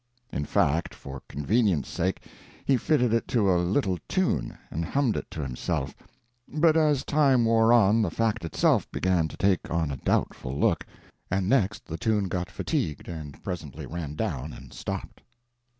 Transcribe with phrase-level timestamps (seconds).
[0.33, 2.23] In fact, for convenience' sake
[2.65, 5.93] he fitted it to a little tune and hummed it to himself;
[6.47, 10.87] but as time wore on the fact itself began to take on a doubtful look,
[11.29, 15.21] and next the tune got fatigued and presently ran down and stopped.